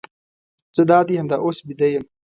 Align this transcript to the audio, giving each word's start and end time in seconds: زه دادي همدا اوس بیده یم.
زه 0.75 0.83
دادي 0.91 1.13
همدا 1.19 1.37
اوس 1.45 1.57
بیده 1.67 1.87
یم. 1.93 2.03